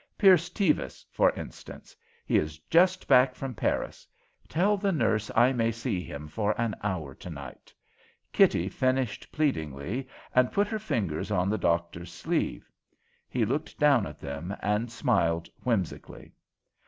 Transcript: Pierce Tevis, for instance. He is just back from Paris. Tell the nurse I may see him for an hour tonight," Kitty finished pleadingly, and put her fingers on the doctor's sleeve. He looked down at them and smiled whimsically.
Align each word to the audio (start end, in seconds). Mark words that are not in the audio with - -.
Pierce 0.17 0.49
Tevis, 0.49 1.05
for 1.11 1.29
instance. 1.33 1.95
He 2.25 2.39
is 2.39 2.57
just 2.71 3.07
back 3.07 3.35
from 3.35 3.53
Paris. 3.53 4.07
Tell 4.49 4.75
the 4.75 4.91
nurse 4.91 5.29
I 5.35 5.51
may 5.53 5.71
see 5.71 6.01
him 6.01 6.27
for 6.27 6.59
an 6.59 6.73
hour 6.81 7.13
tonight," 7.13 7.71
Kitty 8.33 8.67
finished 8.67 9.31
pleadingly, 9.31 10.07
and 10.33 10.51
put 10.51 10.67
her 10.69 10.79
fingers 10.79 11.29
on 11.29 11.51
the 11.51 11.59
doctor's 11.59 12.11
sleeve. 12.11 12.67
He 13.29 13.45
looked 13.45 13.77
down 13.77 14.07
at 14.07 14.19
them 14.19 14.55
and 14.59 14.91
smiled 14.91 15.47
whimsically. 15.61 16.33